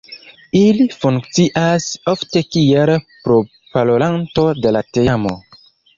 Ili 0.59 0.85
funkcias 1.01 1.85
ofte 2.13 2.43
kiel 2.55 2.93
proparolanto 3.29 4.47
de 4.65 4.73
la 4.79 4.83
teamo. 4.99 5.37